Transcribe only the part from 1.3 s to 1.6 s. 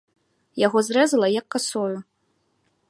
як